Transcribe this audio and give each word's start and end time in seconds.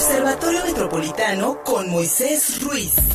Observatorio 0.00 0.64
Metropolitano 0.64 1.62
con 1.62 1.90
Moisés 1.90 2.62
Ruiz. 2.62 3.09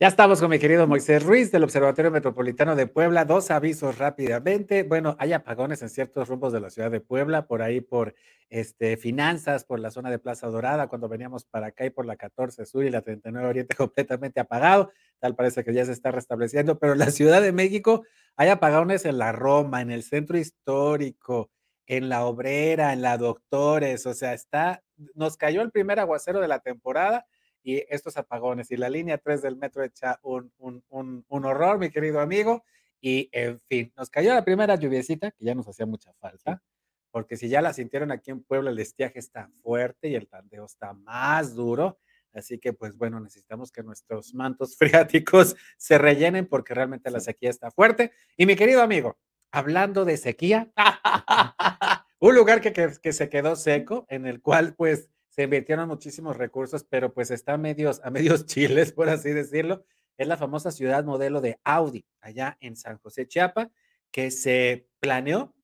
Ya 0.00 0.06
estamos 0.06 0.38
con 0.38 0.48
mi 0.48 0.60
querido 0.60 0.86
Moisés 0.86 1.24
Ruiz 1.24 1.50
del 1.50 1.64
Observatorio 1.64 2.12
Metropolitano 2.12 2.76
de 2.76 2.86
Puebla. 2.86 3.24
Dos 3.24 3.50
avisos 3.50 3.98
rápidamente. 3.98 4.84
Bueno, 4.84 5.16
hay 5.18 5.32
apagones 5.32 5.82
en 5.82 5.88
ciertos 5.88 6.28
rumbos 6.28 6.52
de 6.52 6.60
la 6.60 6.70
ciudad 6.70 6.88
de 6.88 7.00
Puebla, 7.00 7.48
por 7.48 7.62
ahí 7.62 7.80
por 7.80 8.14
este, 8.48 8.96
finanzas, 8.96 9.64
por 9.64 9.80
la 9.80 9.90
zona 9.90 10.08
de 10.08 10.20
Plaza 10.20 10.46
Dorada, 10.46 10.86
cuando 10.86 11.08
veníamos 11.08 11.46
para 11.46 11.66
acá 11.66 11.84
y 11.84 11.90
por 11.90 12.06
la 12.06 12.14
14 12.14 12.64
Sur 12.64 12.84
y 12.84 12.90
la 12.90 13.02
39 13.02 13.48
Oriente 13.48 13.74
completamente 13.76 14.38
apagado. 14.38 14.92
Tal 15.18 15.34
parece 15.34 15.64
que 15.64 15.74
ya 15.74 15.84
se 15.84 15.90
está 15.90 16.12
restableciendo, 16.12 16.78
pero 16.78 16.92
en 16.92 17.00
la 17.00 17.10
Ciudad 17.10 17.42
de 17.42 17.50
México 17.50 18.04
hay 18.36 18.50
apagones 18.50 19.04
en 19.04 19.18
la 19.18 19.32
Roma, 19.32 19.82
en 19.82 19.90
el 19.90 20.04
centro 20.04 20.38
histórico, 20.38 21.50
en 21.88 22.08
la 22.08 22.24
Obrera, 22.24 22.92
en 22.92 23.02
la 23.02 23.18
Doctores. 23.18 24.06
O 24.06 24.14
sea, 24.14 24.32
está, 24.32 24.80
nos 25.14 25.36
cayó 25.36 25.60
el 25.60 25.72
primer 25.72 25.98
aguacero 25.98 26.40
de 26.40 26.46
la 26.46 26.60
temporada 26.60 27.26
y 27.62 27.84
estos 27.88 28.16
apagones. 28.16 28.70
Y 28.70 28.76
la 28.76 28.88
línea 28.88 29.18
3 29.18 29.42
del 29.42 29.56
metro 29.56 29.82
echa 29.82 30.18
un, 30.22 30.52
un, 30.58 30.82
un, 30.88 31.24
un, 31.28 31.44
horror, 31.44 31.78
mi 31.78 31.90
querido 31.90 32.20
amigo. 32.20 32.64
Y 33.00 33.28
en 33.32 33.60
fin, 33.68 33.92
nos 33.96 34.10
cayó 34.10 34.34
la 34.34 34.44
primera 34.44 34.74
lluviecita, 34.74 35.30
que 35.30 35.44
ya 35.44 35.54
nos 35.54 35.68
hacía 35.68 35.86
mucha 35.86 36.12
falta, 36.14 36.62
porque 37.10 37.36
si 37.36 37.48
ya 37.48 37.62
la 37.62 37.72
sintieron 37.72 38.10
aquí 38.10 38.30
en 38.30 38.42
Puebla, 38.42 38.70
el 38.70 38.78
estiaje 38.78 39.18
está 39.18 39.48
fuerte 39.62 40.08
y 40.08 40.14
el 40.14 40.28
tandeo 40.28 40.64
está 40.64 40.92
más 40.92 41.54
duro. 41.54 41.98
Así 42.32 42.58
que, 42.58 42.72
pues 42.72 42.96
bueno, 42.96 43.20
necesitamos 43.20 43.72
que 43.72 43.82
nuestros 43.82 44.34
mantos 44.34 44.76
freáticos 44.78 45.56
se 45.76 45.98
rellenen 45.98 46.46
porque 46.46 46.74
realmente 46.74 47.10
la 47.10 47.20
sequía 47.20 47.50
está 47.50 47.70
fuerte. 47.70 48.12
Y 48.36 48.46
mi 48.46 48.56
querido 48.56 48.82
amigo, 48.82 49.18
hablando 49.50 50.04
de 50.04 50.16
sequía, 50.16 50.70
un 52.20 52.34
lugar 52.34 52.60
que, 52.60 52.72
que, 52.72 52.92
que 53.02 53.12
se 53.12 53.28
quedó 53.28 53.56
seco, 53.56 54.06
en 54.08 54.26
el 54.26 54.40
cual, 54.40 54.74
pues, 54.74 55.10
se 55.38 55.44
invirtieron 55.44 55.86
muchísimos 55.86 56.36
recursos, 56.36 56.82
pero 56.82 57.14
pues 57.14 57.30
está 57.30 57.52
a 57.52 57.58
medios, 57.58 58.00
a 58.02 58.10
medios 58.10 58.44
chiles, 58.46 58.90
por 58.90 59.08
así 59.08 59.30
decirlo. 59.30 59.84
Es 60.16 60.26
la 60.26 60.36
famosa 60.36 60.72
ciudad 60.72 61.04
modelo 61.04 61.40
de 61.40 61.60
Audi, 61.62 62.04
allá 62.20 62.56
en 62.58 62.74
San 62.74 62.98
José, 62.98 63.28
Chiapa, 63.28 63.70
que 64.10 64.32
se 64.32 64.88
planeó 64.98 65.54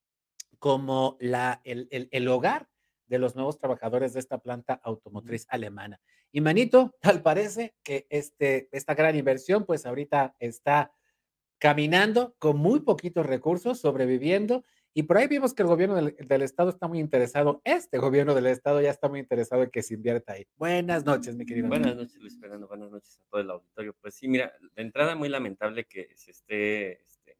como 0.60 1.16
la, 1.18 1.60
el, 1.64 1.88
el, 1.90 2.08
el 2.12 2.28
hogar 2.28 2.68
de 3.08 3.18
los 3.18 3.34
nuevos 3.34 3.58
trabajadores 3.58 4.12
de 4.12 4.20
esta 4.20 4.38
planta 4.38 4.74
automotriz 4.74 5.44
alemana. 5.50 6.00
Y 6.30 6.40
Manito, 6.40 6.94
tal 7.00 7.20
parece 7.20 7.74
que 7.82 8.06
este, 8.10 8.68
esta 8.70 8.94
gran 8.94 9.16
inversión, 9.16 9.66
pues 9.66 9.86
ahorita 9.86 10.36
está 10.38 10.92
caminando 11.58 12.36
con 12.38 12.58
muy 12.58 12.78
poquitos 12.78 13.26
recursos, 13.26 13.80
sobreviviendo 13.80 14.64
y 14.96 15.02
por 15.02 15.18
ahí 15.18 15.26
vimos 15.26 15.52
que 15.52 15.62
el 15.62 15.68
gobierno 15.68 15.96
del, 15.96 16.16
del, 16.16 16.42
Estado 16.42 16.70
está 16.70 16.86
muy 16.86 17.00
interesado, 17.00 17.60
este 17.64 17.98
gobierno 17.98 18.32
del 18.32 18.46
Estado 18.46 18.80
ya 18.80 18.90
está 18.90 19.08
muy 19.08 19.18
interesado 19.18 19.64
en 19.64 19.70
que 19.70 19.82
se 19.82 19.94
invierta 19.94 20.34
ahí. 20.34 20.46
Buenas 20.56 21.04
noches, 21.04 21.34
mi 21.34 21.44
querido. 21.44 21.66
Buenas 21.66 21.96
noches, 21.96 22.16
Luis 22.20 22.38
Fernando, 22.38 22.68
buenas 22.68 22.92
noches 22.92 23.18
a 23.18 23.28
todo 23.28 23.40
el 23.40 23.50
auditorio. 23.50 23.96
Pues 24.00 24.14
sí, 24.14 24.28
mira, 24.28 24.52
de 24.76 24.82
entrada 24.82 25.16
muy 25.16 25.28
lamentable 25.28 25.84
que 25.84 26.10
se 26.14 26.30
esté 26.30 27.02
este, 27.02 27.36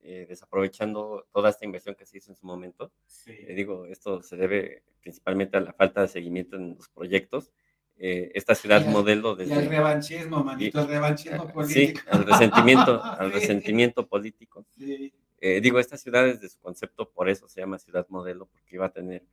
eh, 0.00 0.26
desaprovechando 0.28 1.28
toda 1.32 1.50
esta 1.50 1.64
inversión 1.64 1.94
que 1.94 2.04
se 2.04 2.18
hizo 2.18 2.32
en 2.32 2.36
su 2.36 2.44
momento. 2.44 2.90
Sí. 3.06 3.30
Eh, 3.30 3.54
digo, 3.54 3.86
esto 3.86 4.20
se 4.20 4.36
debe 4.36 4.82
principalmente 5.00 5.56
a 5.56 5.60
la 5.60 5.72
falta 5.72 6.00
de 6.00 6.08
seguimiento 6.08 6.56
en 6.56 6.74
los 6.74 6.88
proyectos. 6.88 7.52
Eh, 7.96 8.32
esta 8.34 8.56
ciudad 8.56 8.84
y 8.84 8.88
modelo 8.88 9.36
desde... 9.36 9.54
Y 9.54 9.58
el 9.58 9.68
revanchismo, 9.68 10.42
manito, 10.42 10.80
el 10.80 10.88
revanchismo 10.88 11.46
político. 11.46 12.00
Sí, 12.00 12.08
al 12.10 12.26
resentimiento, 12.26 13.00
al 13.04 13.32
resentimiento 13.32 14.08
político. 14.08 14.66
Sí. 14.76 15.14
Eh, 15.44 15.60
digo, 15.60 15.80
esta 15.80 15.96
ciudad 15.96 16.24
desde 16.24 16.48
su 16.48 16.60
concepto, 16.60 17.10
por 17.10 17.28
eso 17.28 17.48
se 17.48 17.60
llama 17.60 17.76
ciudad 17.76 18.06
modelo, 18.10 18.46
porque 18.46 18.76
iba 18.76 18.86
a 18.86 18.92
tener, 18.92 19.24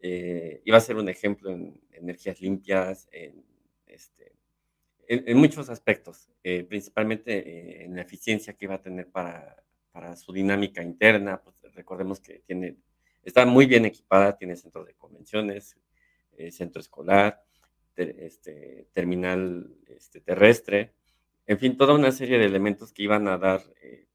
eh, 0.00 0.62
iba 0.64 0.78
a 0.78 0.80
ser 0.80 0.94
un 0.94 1.08
ejemplo 1.08 1.50
en 1.50 1.76
energías 1.90 2.40
limpias, 2.40 3.08
en, 3.10 3.44
este, 3.84 4.32
muchos 5.34 5.68
aspectos, 5.68 6.30
eh, 6.44 6.62
principalmente 6.62 7.82
en 7.84 7.96
la 7.96 8.02
eficiencia 8.02 8.52
que 8.52 8.66
iba 8.66 8.76
a 8.76 8.82
tener 8.82 9.08
para, 9.08 9.56
para 9.90 10.14
su 10.14 10.32
dinámica 10.32 10.84
interna. 10.84 11.42
Pues, 11.42 11.56
recordemos 11.74 12.20
que 12.20 12.42
tiene, 12.46 12.76
está 13.24 13.44
muy 13.44 13.66
bien 13.66 13.84
equipada, 13.86 14.38
tiene 14.38 14.54
centro 14.54 14.84
de 14.84 14.94
convenciones, 14.94 15.76
centro 16.52 16.80
escolar, 16.80 17.42
este, 17.96 18.86
terminal 18.92 19.74
este, 19.88 20.20
terrestre, 20.20 20.92
en 21.44 21.58
fin, 21.58 21.76
toda 21.76 21.94
una 21.94 22.12
serie 22.12 22.38
de 22.38 22.46
elementos 22.46 22.92
que 22.92 23.02
iban 23.02 23.26
a 23.26 23.36
dar 23.36 23.62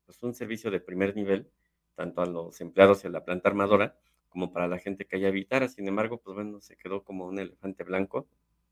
pues, 0.06 0.22
un 0.24 0.34
servicio 0.34 0.72
de 0.72 0.80
primer 0.80 1.16
nivel, 1.16 1.50
tanto 1.96 2.22
a 2.22 2.26
los 2.26 2.60
empleados 2.62 3.04
de 3.04 3.10
la 3.10 3.24
planta 3.24 3.50
armadora 3.50 3.98
como 4.30 4.52
para 4.52 4.68
la 4.68 4.80
gente 4.80 5.06
que 5.06 5.16
allá 5.16 5.30
habitara. 5.30 5.70
Sin 5.70 5.88
embargo, 5.88 6.18
pues 6.18 6.36
bueno, 6.36 6.60
se 6.60 6.76
quedó 6.76 7.04
como 7.04 7.26
un 7.26 7.40
elefante 7.40 7.84
blanco. 7.84 8.28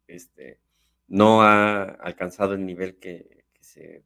Este, 0.08 0.60
no 1.08 1.42
ha 1.42 1.84
alcanzado 1.84 2.54
el 2.54 2.66
nivel 2.66 2.98
que, 2.98 3.46
que 3.54 3.64
se 3.64 4.04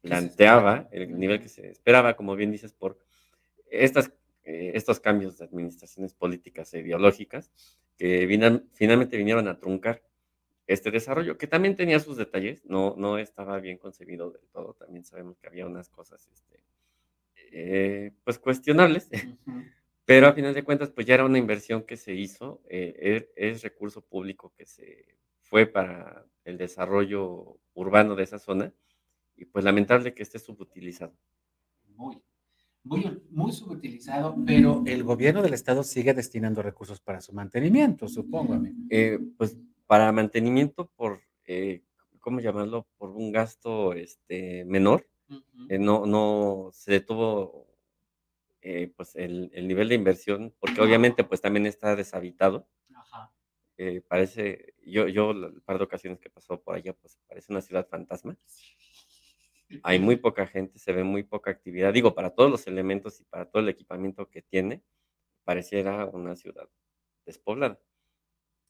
planteaba, 0.00 0.88
el 0.90 1.16
nivel 1.18 1.40
que 1.40 1.48
se 1.48 1.70
esperaba, 1.70 2.14
como 2.16 2.34
bien 2.34 2.50
dices, 2.50 2.72
por 2.72 2.98
estas, 3.70 4.12
eh, 4.44 4.72
estos 4.74 5.00
cambios 5.00 5.38
de 5.38 5.44
administraciones 5.44 6.14
políticas 6.14 6.74
e 6.74 6.80
ideológicas 6.80 7.50
que 7.96 8.26
vinan, 8.26 8.68
finalmente 8.72 9.16
vinieron 9.16 9.48
a 9.48 9.58
truncar 9.58 10.02
este 10.66 10.90
desarrollo, 10.90 11.36
que 11.36 11.46
también 11.46 11.76
tenía 11.76 11.98
sus 12.00 12.16
detalles, 12.16 12.64
no, 12.64 12.94
no 12.96 13.18
estaba 13.18 13.58
bien 13.58 13.78
concebido 13.78 14.30
del 14.30 14.46
todo, 14.52 14.74
también 14.74 15.04
sabemos 15.04 15.38
que 15.38 15.48
había 15.48 15.66
unas 15.66 15.88
cosas, 15.88 16.28
este, 16.32 16.62
eh, 17.52 18.12
pues 18.24 18.38
cuestionables, 18.38 19.08
uh 19.46 19.50
-huh. 19.50 19.72
pero 20.04 20.28
a 20.28 20.32
final 20.32 20.54
de 20.54 20.62
cuentas, 20.62 20.90
pues 20.90 21.06
ya 21.06 21.14
era 21.14 21.24
una 21.24 21.38
inversión 21.38 21.82
que 21.82 21.96
se 21.96 22.14
hizo, 22.14 22.62
eh, 22.68 22.94
es, 23.36 23.54
es, 23.54 23.62
recurso 23.62 24.00
público 24.02 24.52
que 24.56 24.66
se 24.66 25.16
fue 25.40 25.66
para 25.66 26.24
el 26.44 26.56
desarrollo 26.56 27.58
urbano 27.74 28.14
de 28.14 28.24
esa 28.24 28.38
zona, 28.38 28.72
y 29.36 29.44
pues 29.44 29.64
lamentable 29.64 30.14
que 30.14 30.22
esté 30.22 30.38
subutilizado. 30.38 31.14
Muy, 31.96 32.18
muy, 32.84 33.22
muy 33.30 33.52
subutilizado, 33.52 34.36
pero 34.46 34.82
el 34.86 35.02
gobierno 35.04 35.42
del 35.42 35.54
estado 35.54 35.82
sigue 35.82 36.14
destinando 36.14 36.62
recursos 36.62 37.00
para 37.00 37.20
su 37.20 37.32
mantenimiento, 37.32 38.08
supongo. 38.08 38.60
Eh, 38.90 39.18
pues 39.36 39.56
para 39.92 40.10
mantenimiento 40.10 40.86
por, 40.96 41.20
eh, 41.44 41.82
¿cómo 42.18 42.40
llamarlo? 42.40 42.86
Por 42.96 43.10
un 43.10 43.30
gasto 43.30 43.92
este, 43.92 44.64
menor. 44.64 45.06
Uh 45.28 45.34
-huh. 45.34 45.66
eh, 45.68 45.78
no, 45.78 46.06
no 46.06 46.70
se 46.72 46.92
detuvo 46.92 47.66
eh, 48.62 48.90
pues 48.96 49.14
el, 49.16 49.50
el, 49.52 49.68
nivel 49.68 49.90
de 49.90 49.96
inversión, 49.96 50.54
porque 50.58 50.80
uh 50.80 50.84
-huh. 50.84 50.86
obviamente 50.86 51.24
pues 51.24 51.42
también 51.42 51.66
está 51.66 51.94
deshabitado. 51.94 52.66
Ajá. 52.94 53.34
Eh, 53.76 54.00
parece, 54.08 54.72
yo, 54.82 55.08
yo 55.08 55.32
el 55.32 55.60
par 55.60 55.76
de 55.76 55.84
ocasiones 55.84 56.20
que 56.20 56.30
pasó 56.30 56.58
por 56.58 56.74
allá, 56.74 56.94
pues 56.94 57.18
parece 57.28 57.52
una 57.52 57.60
ciudad 57.60 57.86
fantasma. 57.86 58.34
Hay 59.82 59.98
muy 59.98 60.16
poca 60.16 60.46
gente, 60.46 60.78
se 60.78 60.94
ve 60.94 61.04
muy 61.04 61.22
poca 61.22 61.50
actividad. 61.50 61.92
Digo, 61.92 62.14
para 62.14 62.30
todos 62.30 62.50
los 62.50 62.66
elementos 62.66 63.20
y 63.20 63.24
para 63.24 63.44
todo 63.44 63.60
el 63.60 63.68
equipamiento 63.68 64.30
que 64.30 64.40
tiene, 64.40 64.80
pareciera 65.44 66.06
una 66.06 66.34
ciudad 66.34 66.66
despoblada 67.26 67.78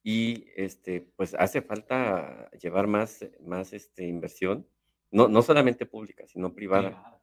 y 0.02 0.46
este, 0.56 1.00
pues 1.16 1.34
hace 1.34 1.62
falta 1.62 2.50
llevar 2.52 2.86
más, 2.86 3.24
más 3.40 3.72
este, 3.72 4.06
inversión, 4.06 4.66
no, 5.10 5.28
no 5.28 5.42
solamente 5.42 5.86
pública, 5.86 6.26
sino 6.26 6.54
privada, 6.54 7.20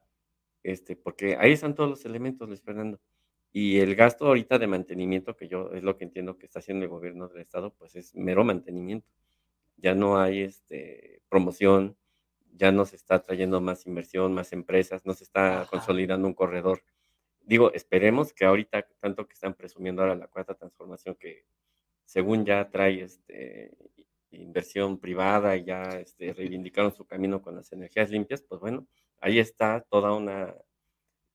este, 0.62 0.96
porque 0.96 1.36
ahí 1.38 1.52
están 1.52 1.74
todos 1.74 1.90
los 1.90 2.04
elementos, 2.04 2.48
Luis 2.48 2.62
Fernando. 2.62 3.00
Y 3.52 3.80
el 3.80 3.96
gasto 3.96 4.26
ahorita 4.26 4.58
de 4.58 4.68
mantenimiento, 4.68 5.36
que 5.36 5.48
yo 5.48 5.72
es 5.72 5.82
lo 5.82 5.96
que 5.96 6.04
entiendo 6.04 6.38
que 6.38 6.46
está 6.46 6.60
haciendo 6.60 6.84
el 6.84 6.90
gobierno 6.90 7.28
del 7.28 7.42
Estado, 7.42 7.74
pues 7.74 7.96
es 7.96 8.14
mero 8.14 8.44
mantenimiento. 8.44 9.08
Ya 9.76 9.94
no 9.94 10.20
hay 10.20 10.42
este, 10.42 11.20
promoción, 11.28 11.96
ya 12.54 12.70
no 12.72 12.86
se 12.86 12.96
está 12.96 13.22
trayendo 13.22 13.60
más 13.60 13.86
inversión, 13.86 14.32
más 14.34 14.52
empresas, 14.52 15.04
no 15.04 15.14
se 15.14 15.24
está 15.24 15.62
Ajá. 15.62 15.70
consolidando 15.70 16.28
un 16.28 16.34
corredor. 16.34 16.82
Digo, 17.42 17.72
esperemos 17.72 18.32
que 18.32 18.44
ahorita, 18.44 18.86
tanto 19.00 19.26
que 19.26 19.34
están 19.34 19.54
presumiendo 19.54 20.02
ahora 20.02 20.14
la 20.14 20.28
cuarta 20.28 20.54
transformación 20.54 21.16
que 21.16 21.44
según 22.10 22.44
ya 22.44 22.68
trae 22.68 23.02
este, 23.02 23.70
inversión 24.32 24.98
privada 24.98 25.56
y 25.56 25.62
ya 25.64 25.82
este, 25.90 26.32
reivindicaron 26.32 26.92
su 26.92 27.06
camino 27.06 27.40
con 27.40 27.54
las 27.54 27.72
energías 27.72 28.10
limpias, 28.10 28.42
pues 28.42 28.60
bueno, 28.60 28.88
ahí 29.20 29.38
está 29.38 29.86
toda 29.88 30.12
una 30.16 30.52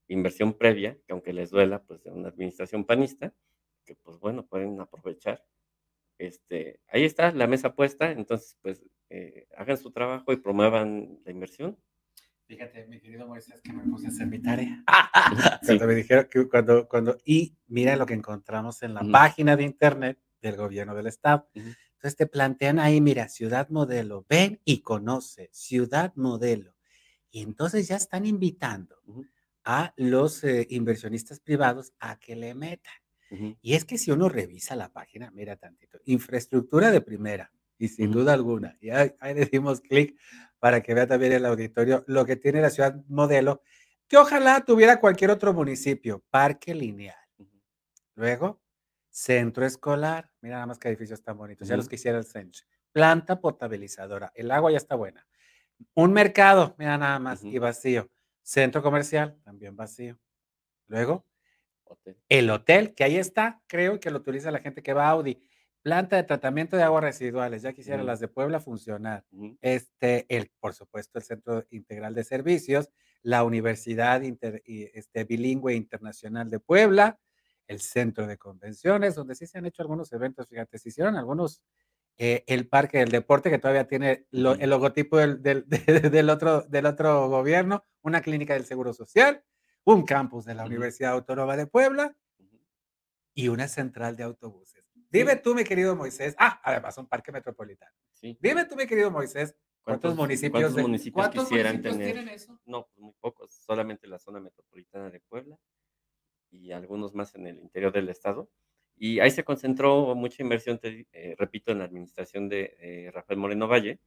inversión 0.10 0.54
previa, 0.54 0.98
que 1.08 1.14
aunque 1.14 1.32
les 1.32 1.50
duela, 1.50 1.82
pues 1.82 2.04
de 2.04 2.12
una 2.12 2.28
administración 2.28 2.84
panista, 2.84 3.34
que 3.86 3.96
pues 3.96 4.20
bueno, 4.20 4.46
pueden 4.46 4.78
aprovechar. 4.82 5.46
Este, 6.18 6.82
ahí 6.90 7.06
está 7.06 7.32
la 7.32 7.48
mesa 7.48 7.74
puesta, 7.74 8.12
entonces 8.12 8.58
pues 8.62 8.84
eh, 9.10 9.48
hagan 9.56 9.78
su 9.78 9.92
trabajo 9.92 10.34
y 10.34 10.38
promuevan 10.38 11.22
la 11.24 11.32
inversión. 11.32 11.78
Fíjate, 12.48 12.86
mi 12.88 13.00
querido 13.00 13.26
Moisés, 13.26 13.62
que 13.62 13.72
me 13.72 13.84
puse 13.86 14.08
a 14.08 14.10
hacer 14.10 14.28
mi 14.28 14.40
tarea. 14.40 14.84
Sí. 15.62 15.68
Cuando 15.68 15.88
me 15.88 15.96
dijeron 15.96 16.28
que 16.30 16.50
cuando, 16.50 16.88
cuando, 16.88 17.18
y 17.24 17.56
mira 17.68 17.96
lo 17.96 18.06
que 18.06 18.14
encontramos 18.14 18.84
en 18.84 18.94
la 18.94 19.02
-huh. 19.02 19.12
página 19.12 19.56
de 19.56 19.64
internet 19.64 20.20
del 20.46 20.58
gobierno 20.58 20.96
del 20.96 21.08
estado. 21.08 21.48
Uh 21.56 21.60
-huh. 21.60 21.78
Entonces 21.94 22.16
te 22.18 22.28
plantean 22.28 22.80
ahí, 22.80 23.02
mira, 23.02 23.28
ciudad 23.30 23.70
modelo, 23.70 24.26
ven 24.30 24.62
y 24.64 24.82
conoce, 24.82 25.50
ciudad 25.52 26.14
modelo. 26.16 26.76
Y 27.32 27.42
entonces 27.42 27.88
ya 27.88 27.96
están 27.96 28.26
invitando 28.26 29.02
a 29.64 29.94
los 29.98 30.44
eh, 30.44 30.68
inversionistas 30.70 31.40
privados 31.40 31.94
a 32.00 32.20
que 32.20 32.36
le 32.36 32.54
metan. 32.54 32.94
Y 33.62 33.74
es 33.74 33.84
que 33.84 33.98
si 33.98 34.12
uno 34.12 34.30
revisa 34.30 34.76
la 34.76 34.94
página, 34.94 35.30
mira 35.32 35.58
tantito, 35.58 36.00
infraestructura 36.06 36.92
de 36.92 37.02
primera, 37.02 37.52
y 37.78 37.90
sin 37.90 38.12
duda 38.12 38.34
alguna, 38.34 38.78
y 38.80 38.92
ahí, 38.92 39.12
ahí 39.20 39.34
le 39.34 39.46
dimos 39.46 39.82
clic 39.82 40.18
para 40.60 40.82
que 40.82 40.94
vea 40.94 41.06
también 41.06 41.34
el 41.34 41.46
auditorio 41.46 42.06
lo 42.08 42.26
que 42.26 42.38
tiene 42.38 42.62
la 42.62 42.70
ciudad 42.70 42.96
modelo, 43.08 43.62
que 44.08 44.16
ojalá 44.18 44.64
tuviera 44.64 45.02
cualquier 45.02 45.32
otro 45.32 45.54
municipio, 45.54 46.24
parque 46.30 46.74
lineal. 46.74 47.18
Luego, 48.16 48.62
centro 49.16 49.66
escolar, 49.66 50.30
mira 50.42 50.56
nada 50.56 50.66
más 50.66 50.78
que 50.78 50.90
edificios 50.90 51.24
tan 51.24 51.38
bonitos, 51.38 51.70
ya 51.70 51.78
los 51.78 51.88
quisiera 51.88 52.18
el 52.18 52.26
centro. 52.26 52.66
Planta 52.92 53.40
potabilizadora, 53.40 54.34
el 54.36 54.52
agua 54.52 54.72
ya 54.72 54.78
está 54.78 54.96
buena. 54.96 55.26
Un 55.94 56.12
mercado, 56.12 56.76
mira 56.78 56.98
nada 56.98 57.18
más, 57.18 57.42
y 57.42 57.58
vacío. 57.58 58.10
Centro 58.42 58.84
comercial, 58.84 59.40
también 59.46 59.74
vacío. 59.78 60.20
Luego, 60.88 61.26
el 62.28 62.50
hotel, 62.50 62.94
que 62.94 63.06
ahí 63.06 63.16
está, 63.16 63.62
creo 63.68 64.02
que 64.02 64.12
lo 64.12 64.18
utiliza 64.18 64.52
la 64.52 64.60
gente 64.60 64.84
que 64.84 64.94
va 64.94 65.06
a 65.06 65.12
Audi. 65.12 65.42
Planta 65.82 66.18
de 66.18 66.24
tratamiento 66.24 66.76
de 66.76 66.84
aguas 66.84 67.04
residuales, 67.04 67.62
ya 67.62 67.72
quisiera 67.72 68.04
las 68.04 68.20
de 68.20 68.28
Puebla 68.28 68.60
funcionar. 68.60 69.24
Este, 69.62 70.26
el, 70.28 70.52
por 70.60 70.74
supuesto, 70.74 71.20
el 71.20 71.24
Centro 71.24 71.66
Integral 71.70 72.16
de 72.16 72.26
Servicios, 72.26 72.90
la 73.22 73.46
Universidad 73.46 74.22
este, 74.24 75.24
Bilingüe 75.24 75.74
Internacional 75.74 76.50
de 76.50 76.60
Puebla, 76.60 77.18
el 77.68 77.80
Centro 77.80 78.28
de 78.28 78.38
Convenciones, 78.38 79.16
donde 79.16 79.36
sí 79.36 79.48
se 79.48 79.58
han 79.58 79.66
hecho 79.66 79.82
algunos 79.82 80.12
eventos, 80.14 80.48
fíjate, 80.48 80.78
se 80.78 80.90
hicieron 80.90 81.16
algunos, 81.16 81.62
eh, 82.18 82.44
el 82.48 82.68
Parque 82.68 83.00
del 83.00 83.10
Deporte, 83.10 83.50
que 83.50 83.60
todavía 83.60 83.88
tiene 83.88 84.28
el 84.32 84.70
logotipo 84.70 85.18
del, 85.18 85.42
del, 85.68 86.30
otro, 86.30 86.62
del 86.64 86.86
otro 86.86 87.30
gobierno, 87.30 87.86
una 88.02 88.22
clínica 88.22 88.54
del 88.54 88.66
Seguro 88.66 88.94
Social, 88.94 89.44
un 89.84 90.06
campus 90.06 90.46
de 90.46 90.56
la 90.56 90.66
Universidad 90.66 91.14
Autónoma 91.14 91.56
de 91.58 91.68
Puebla 91.68 92.16
y 93.34 93.50
una 93.50 93.68
central 93.68 94.16
de 94.16 94.24
autobuses. 94.24 94.90
Dime 95.10 95.36
tú, 95.36 95.56
mi 95.56 95.64
querido 95.64 95.96
Moisés. 95.96 96.36
Ah, 96.38 96.60
además, 96.64 96.98
un 96.98 97.08
parque 97.08 97.32
metropolitano. 97.32 97.92
Sí. 98.14 98.38
Dime 98.42 98.66
tú, 98.66 98.76
mi 98.76 98.88
querido 98.88 99.12
Moisés, 99.12 99.56
¿cuántos, 99.82 100.16
municipios, 100.16 100.74
¿cuántos 100.74 100.82
municipios 100.82 101.30
quisieran 101.30 101.82
tener? 101.82 102.18
Eso? 102.30 102.60
No, 102.66 102.88
pues 102.88 103.00
muy 103.00 103.14
pocos. 103.20 103.54
Solamente 103.54 104.08
la 104.08 104.20
zona 104.20 104.40
metropolitana 104.40 105.10
de 105.10 105.22
Puebla 105.22 105.58
y 106.52 106.72
algunos 106.72 107.14
más 107.16 107.36
en 107.36 107.48
el 107.48 107.60
interior 107.60 107.92
del 107.92 108.10
estado. 108.10 108.50
Y 108.98 109.20
ahí 109.20 109.32
se 109.32 109.44
concentró 109.44 110.16
mucha 110.16 110.42
inversión, 110.42 110.80
eh, 110.84 111.36
repito, 111.38 111.72
en 111.72 111.80
la 111.80 111.86
administración 111.86 112.48
de 112.48 113.12
Rafael 113.14 113.40
Moreno 113.40 113.68
Valle. 113.68 114.00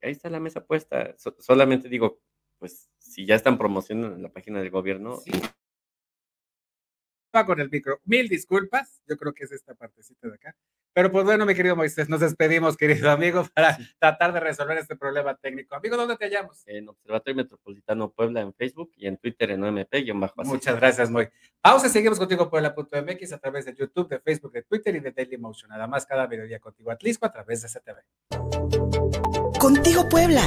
Ahí 0.00 0.12
está 0.12 0.30
la 0.30 0.40
mesa 0.40 0.64
puesta. 0.64 1.14
solamente 1.38 1.88
digo, 1.88 2.20
pues 2.58 2.90
si 2.98 3.26
ya 3.26 3.34
están 3.34 3.58
promocionando 3.58 4.16
en 4.16 4.22
la 4.22 4.32
página 4.32 4.60
del 4.60 4.70
gobierno. 4.70 5.20
Con 7.42 7.60
el 7.60 7.70
micro. 7.70 8.00
Mil 8.04 8.28
disculpas, 8.28 9.02
yo 9.08 9.16
creo 9.16 9.34
que 9.34 9.44
es 9.44 9.52
esta 9.52 9.74
partecita 9.74 10.28
de 10.28 10.34
acá. 10.34 10.54
Pero 10.92 11.10
pues 11.10 11.24
bueno, 11.24 11.44
mi 11.44 11.56
querido 11.56 11.74
Moisés, 11.74 12.08
nos 12.08 12.20
despedimos, 12.20 12.76
querido 12.76 13.10
amigo, 13.10 13.44
para 13.54 13.76
tratar 13.98 14.32
de 14.32 14.38
resolver 14.38 14.78
este 14.78 14.94
problema 14.94 15.34
técnico. 15.34 15.74
Amigo, 15.74 15.96
¿dónde 15.96 16.16
te 16.16 16.26
hallamos? 16.26 16.62
En 16.66 16.88
Observatorio 16.88 17.34
Metropolitano 17.34 18.12
Puebla 18.12 18.40
en 18.40 18.54
Facebook 18.54 18.92
y 18.96 19.08
en 19.08 19.16
Twitter 19.16 19.50
en 19.50 19.64
OMP-. 19.64 20.44
Muchas 20.44 20.76
gracias, 20.76 21.10
Moy. 21.10 21.28
Pausa, 21.60 21.88
seguimos 21.88 22.20
contigo 22.20 22.48
Puebla.mx 22.48 23.32
a 23.32 23.38
través 23.38 23.64
de 23.64 23.74
YouTube, 23.74 24.08
de 24.08 24.20
Facebook, 24.20 24.52
de 24.52 24.62
Twitter 24.62 24.94
y 24.94 25.00
de 25.00 25.10
Daily 25.10 25.36
Motion. 25.36 25.70
Nada 25.70 25.88
más 25.88 26.06
cada 26.06 26.28
mediodía 26.28 26.60
contigo 26.60 26.92
Atlisco 26.92 27.26
a 27.26 27.32
través 27.32 27.62
de 27.62 27.68
CTV. 27.68 29.58
Contigo 29.58 30.08
Puebla. 30.08 30.42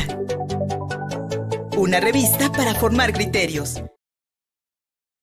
Una 1.76 2.00
revista 2.00 2.50
para 2.54 2.74
formar 2.74 3.12
criterios. 3.12 3.84